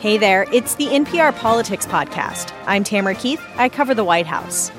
[0.00, 2.54] Hey there, it's the NPR Politics Podcast.
[2.64, 3.42] I'm Tamara Keith.
[3.56, 4.72] I cover the White House.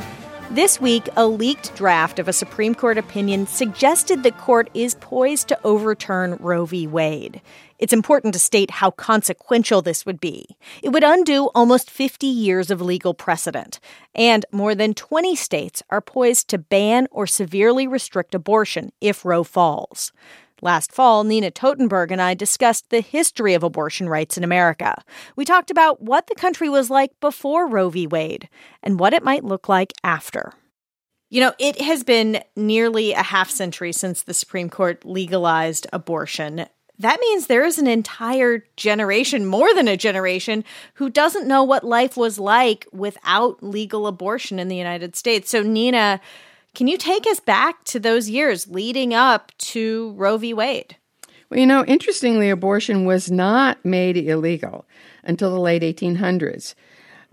[0.49, 5.47] This week, a leaked draft of a Supreme Court opinion suggested the court is poised
[5.49, 6.87] to overturn Roe v.
[6.87, 7.39] Wade.
[7.77, 10.57] It's important to state how consequential this would be.
[10.81, 13.79] It would undo almost 50 years of legal precedent,
[14.15, 19.43] and more than 20 states are poised to ban or severely restrict abortion if Roe
[19.43, 20.11] falls.
[20.63, 25.03] Last fall, Nina Totenberg and I discussed the history of abortion rights in America.
[25.35, 28.05] We talked about what the country was like before Roe v.
[28.05, 28.47] Wade
[28.83, 30.53] and what it might look like after.
[31.31, 36.67] You know, it has been nearly a half century since the Supreme Court legalized abortion.
[36.99, 40.63] That means there is an entire generation, more than a generation,
[40.95, 45.49] who doesn't know what life was like without legal abortion in the United States.
[45.49, 46.21] So, Nina,
[46.73, 50.53] can you take us back to those years leading up to Roe v.
[50.53, 50.97] Wade?
[51.49, 54.85] Well, you know, interestingly, abortion was not made illegal
[55.23, 56.75] until the late 1800s.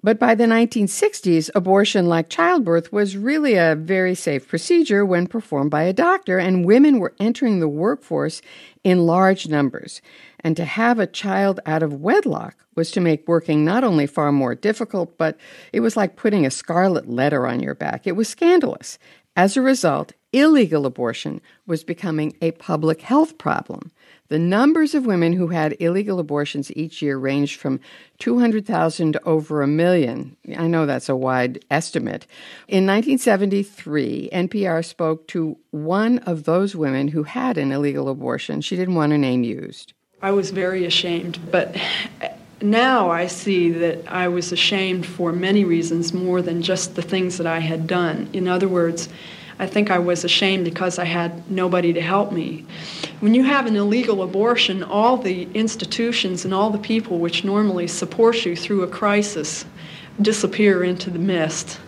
[0.00, 5.72] But by the 1960s, abortion, like childbirth, was really a very safe procedure when performed
[5.72, 8.40] by a doctor, and women were entering the workforce
[8.84, 10.00] in large numbers.
[10.40, 14.30] And to have a child out of wedlock was to make working not only far
[14.30, 15.36] more difficult, but
[15.72, 18.06] it was like putting a scarlet letter on your back.
[18.06, 19.00] It was scandalous.
[19.38, 23.92] As a result, illegal abortion was becoming a public health problem.
[24.30, 27.78] The numbers of women who had illegal abortions each year ranged from
[28.18, 30.36] 200,000 to over a million.
[30.56, 32.26] I know that's a wide estimate.
[32.66, 38.60] In 1973, NPR spoke to one of those women who had an illegal abortion.
[38.60, 39.92] She didn't want her name used.
[40.20, 41.76] I was very ashamed, but
[42.60, 47.38] now I see that I was ashamed for many reasons more than just the things
[47.38, 48.28] that I had done.
[48.32, 49.08] In other words,
[49.60, 52.64] I think I was ashamed because I had nobody to help me.
[53.20, 57.88] When you have an illegal abortion, all the institutions and all the people which normally
[57.88, 59.64] support you through a crisis
[60.22, 61.80] disappear into the mist.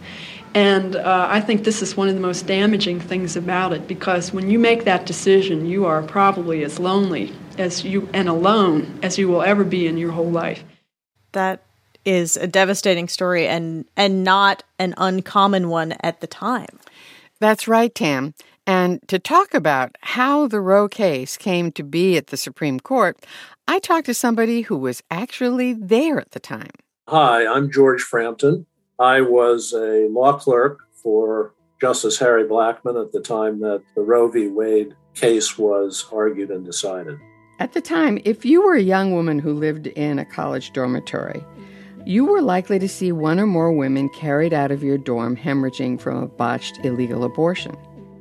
[0.53, 4.33] And uh, I think this is one of the most damaging things about it because
[4.33, 9.19] when you make that decision, you are probably as lonely as you and alone as
[9.19, 10.65] you will ever be in your whole life.
[11.33, 11.63] That
[12.05, 16.79] is a devastating story and and not an uncommon one at the time.
[17.39, 18.35] That's right, Tam.
[18.67, 23.19] And to talk about how the Roe case came to be at the Supreme Court,
[23.67, 26.71] I talked to somebody who was actually there at the time.
[27.09, 28.67] Hi, I'm George Frampton.
[28.99, 34.29] I was a law clerk for Justice Harry Blackmun at the time that the Roe
[34.29, 34.49] v.
[34.49, 37.19] Wade case was argued and decided.
[37.61, 41.45] At the time, if you were a young woman who lived in a college dormitory,
[42.07, 46.01] you were likely to see one or more women carried out of your dorm hemorrhaging
[46.01, 47.77] from a botched illegal abortion.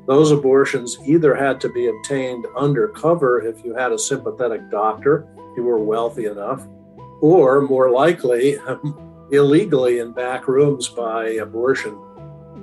[0.07, 5.63] Those abortions either had to be obtained undercover if you had a sympathetic doctor, you
[5.63, 6.67] were wealthy enough,
[7.22, 8.57] or more likely,
[9.31, 11.94] illegally in back rooms by abortion,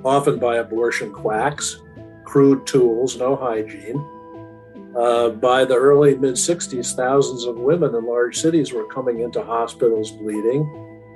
[0.05, 1.81] often by abortion quacks,
[2.23, 3.99] crude tools, no hygiene
[4.97, 9.43] uh, by the early mid 60s, thousands of women in large cities were coming into
[9.43, 10.65] hospitals bleeding,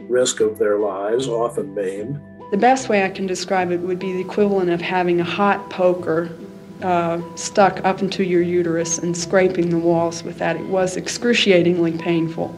[0.07, 2.19] risk of their lives, often maimed.
[2.51, 5.69] The best way I can describe it would be the equivalent of having a hot
[5.69, 6.29] poker
[6.83, 10.57] uh, stuck up into your uterus and scraping the walls with that.
[10.57, 12.57] It was excruciatingly painful.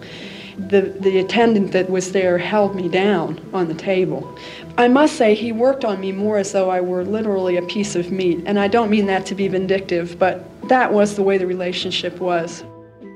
[0.58, 4.38] The, the attendant that was there held me down on the table.
[4.78, 7.96] I must say, he worked on me more as though I were literally a piece
[7.96, 8.44] of meat.
[8.46, 12.20] And I don't mean that to be vindictive, but that was the way the relationship
[12.20, 12.64] was.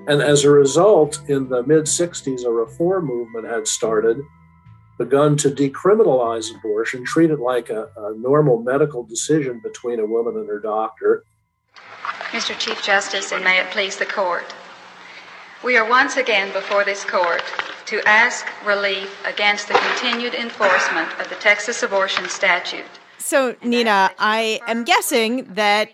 [0.07, 4.21] And as a result, in the mid 60s, a reform movement had started,
[4.97, 10.37] begun to decriminalize abortion, treat it like a, a normal medical decision between a woman
[10.37, 11.23] and her doctor.
[12.31, 12.57] Mr.
[12.57, 14.53] Chief Justice, and may it please the court.
[15.63, 17.41] We are once again before this court
[17.88, 22.85] to ask relief against the continued enforcement of the Texas abortion statute.
[23.18, 25.90] So, Nina, I am guessing that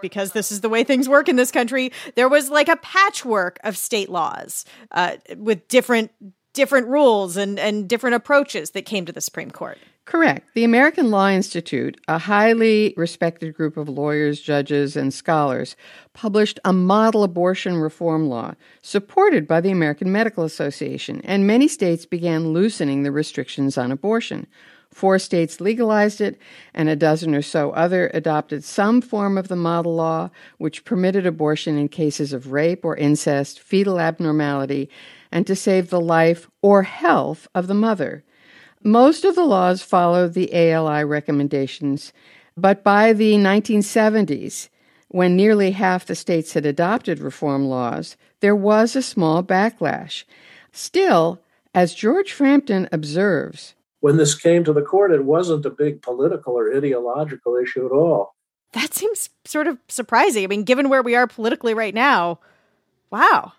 [0.00, 3.58] because this is the way things work in this country, there was like a patchwork
[3.62, 6.10] of state laws uh, with different
[6.54, 9.78] different rules and, and different approaches that came to the Supreme Court.
[10.04, 10.48] Correct.
[10.54, 15.76] The American Law Institute, a highly respected group of lawyers, judges, and scholars,
[16.12, 22.04] published a model abortion reform law supported by the American Medical Association, and many states
[22.04, 24.48] began loosening the restrictions on abortion.
[24.90, 26.36] Four states legalized it,
[26.74, 31.26] and a dozen or so other adopted some form of the model law, which permitted
[31.26, 34.90] abortion in cases of rape or incest, fetal abnormality,
[35.30, 38.24] and to save the life or health of the mother.
[38.84, 42.12] Most of the laws followed the ALI recommendations,
[42.56, 44.68] but by the 1970s,
[45.08, 50.24] when nearly half the states had adopted reform laws, there was a small backlash.
[50.72, 51.40] Still,
[51.74, 56.54] As George Frampton observes, when this came to the court, it wasn't a big political
[56.54, 58.34] or ideological issue at all.
[58.72, 60.44] That seems sort of surprising.
[60.44, 62.40] I mean, given where we are politically right now,
[63.10, 63.52] wow.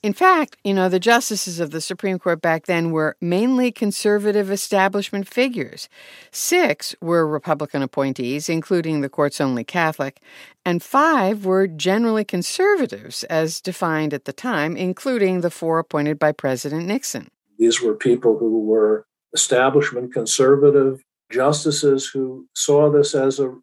[0.00, 4.48] In fact, you know, the justices of the Supreme Court back then were mainly conservative
[4.48, 5.88] establishment figures.
[6.30, 10.20] Six were Republican appointees, including the court's only Catholic,
[10.64, 16.30] and five were generally conservatives, as defined at the time, including the four appointed by
[16.30, 17.26] President Nixon.
[17.58, 19.04] These were people who were
[19.34, 23.56] establishment conservative justices who saw this as a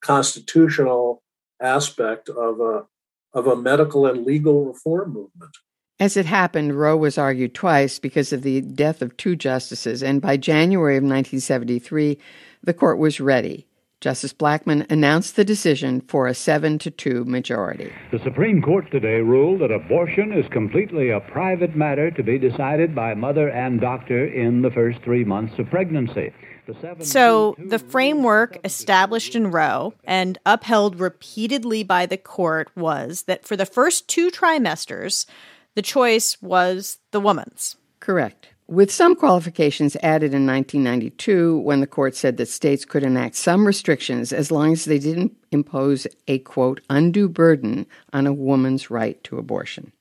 [0.00, 1.22] constitutional
[1.60, 2.86] aspect of a
[3.34, 5.56] of a medical and legal reform movement.
[6.02, 10.20] As it happened, Roe was argued twice because of the death of two justices, and
[10.20, 12.18] by January of 1973,
[12.60, 13.68] the court was ready.
[14.00, 17.92] Justice Blackmun announced the decision for a 7 to 2 majority.
[18.10, 22.96] The Supreme Court today ruled that abortion is completely a private matter to be decided
[22.96, 26.32] by mother and doctor in the first three months of pregnancy.
[26.66, 33.46] The so, the framework established in Roe and upheld repeatedly by the court was that
[33.46, 35.26] for the first two trimesters,
[35.74, 37.76] the choice was the woman's.
[38.00, 43.34] Correct with some qualifications added in 1992 when the court said that states could enact
[43.34, 48.90] some restrictions as long as they didn't impose a quote undue burden on a woman's
[48.90, 49.92] right to abortion.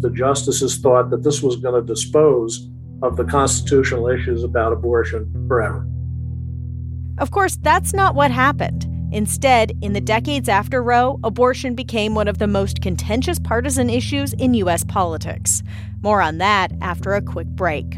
[0.00, 2.66] The justices thought that this was going to dispose
[3.02, 5.86] of the constitutional issues about abortion forever.
[7.18, 8.93] Of course, that's not what happened.
[9.14, 14.32] Instead, in the decades after Roe, abortion became one of the most contentious partisan issues
[14.32, 14.82] in U.S.
[14.82, 15.62] politics.
[16.02, 17.96] More on that after a quick break.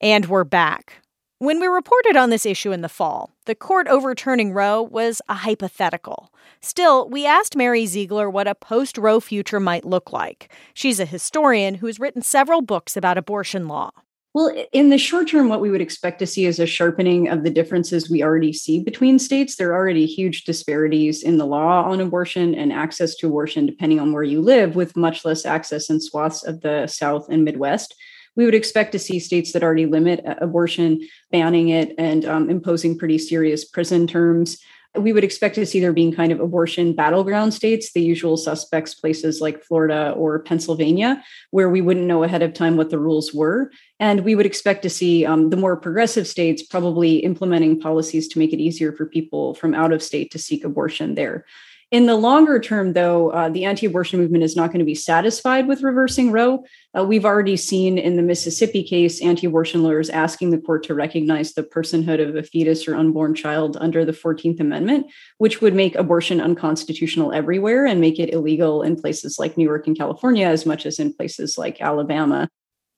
[0.00, 1.02] And we're back.
[1.40, 5.34] When we reported on this issue in the fall, the court overturning Roe was a
[5.34, 6.32] hypothetical.
[6.60, 10.52] Still, we asked Mary Ziegler what a post Roe future might look like.
[10.72, 13.90] She's a historian who's written several books about abortion law.
[14.38, 17.42] Well, in the short term, what we would expect to see is a sharpening of
[17.42, 19.56] the differences we already see between states.
[19.56, 23.98] There are already huge disparities in the law on abortion and access to abortion, depending
[23.98, 27.96] on where you live, with much less access in swaths of the South and Midwest.
[28.36, 31.00] We would expect to see states that already limit abortion
[31.32, 34.56] banning it and um, imposing pretty serious prison terms
[35.02, 38.94] we would expect to see there being kind of abortion battleground states, the usual suspects,
[38.94, 43.32] places like Florida or Pennsylvania, where we wouldn't know ahead of time what the rules
[43.32, 43.70] were.
[44.00, 48.38] And we would expect to see um, the more progressive states probably implementing policies to
[48.38, 51.44] make it easier for people from out of state to seek abortion there.
[51.90, 54.94] In the longer term, though, uh, the anti abortion movement is not going to be
[54.94, 56.62] satisfied with reversing Roe.
[56.96, 60.94] Uh, we've already seen in the Mississippi case anti abortion lawyers asking the court to
[60.94, 65.06] recognize the personhood of a fetus or unborn child under the 14th Amendment,
[65.38, 69.86] which would make abortion unconstitutional everywhere and make it illegal in places like New York
[69.86, 72.50] and California as much as in places like Alabama.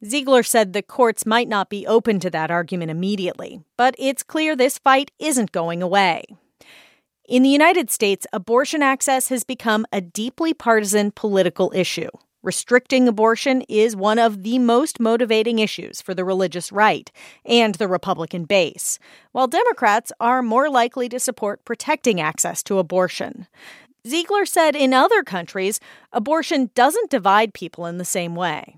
[0.04, 4.56] Ziegler said the courts might not be open to that argument immediately, but it's clear
[4.56, 6.24] this fight isn't going away.
[7.30, 12.08] In the United States, abortion access has become a deeply partisan political issue.
[12.42, 17.08] Restricting abortion is one of the most motivating issues for the religious right
[17.44, 18.98] and the Republican base,
[19.30, 23.46] while Democrats are more likely to support protecting access to abortion.
[24.08, 25.78] Ziegler said in other countries,
[26.12, 28.76] abortion doesn't divide people in the same way.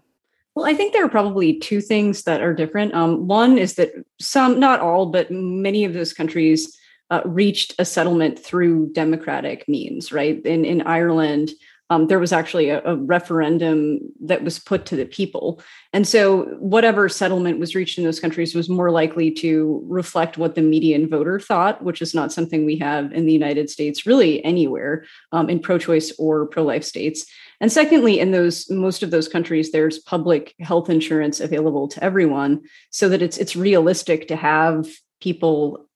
[0.55, 2.93] Well, I think there are probably two things that are different.
[2.93, 6.77] Um, one is that some, not all, but many of those countries
[7.13, 10.41] uh, reached a settlement through democratic means, right?
[10.47, 11.51] In, in Ireland,
[11.91, 15.61] um, there was actually a, a, referendum that was put to the people.
[15.93, 20.55] And so, whatever settlement was reached in those countries was more likely to reflect what
[20.55, 24.43] the median voter thought, which is not something we have in the United States, really
[24.43, 27.27] anywhere um, in pro choice or pro life states.
[27.61, 32.63] And secondly, in those most of those countries, there's public health insurance available to everyone,
[32.89, 34.89] so that it's it's realistic to have
[35.21, 35.87] people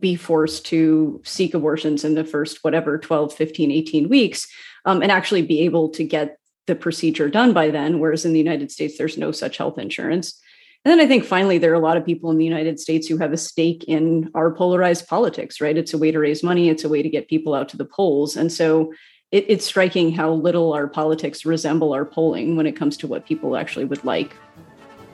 [0.00, 4.46] be forced to seek abortions in the first whatever 12 15 18 weeks
[4.84, 8.38] um, and actually be able to get the procedure done by then whereas in the
[8.38, 10.40] united states there's no such health insurance.
[10.84, 13.06] And then i think finally there are a lot of people in the united states
[13.06, 15.76] who have a stake in our polarized politics right?
[15.76, 17.84] It's a way to raise money it's a way to get people out to the
[17.84, 18.92] polls and so
[19.32, 23.26] it, it's striking how little our politics resemble our polling when it comes to what
[23.26, 24.36] people actually would like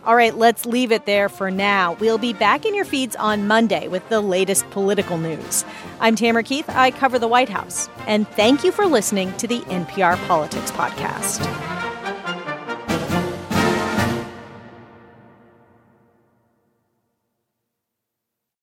[0.04, 1.92] all right, let's leave it there for now.
[1.94, 5.64] We'll be back in your feeds on Monday with the latest political news.
[6.00, 6.68] I'm Tamara Keith.
[6.68, 7.88] I cover the White House.
[8.08, 11.81] And thank you for listening to the NPR Politics Podcast.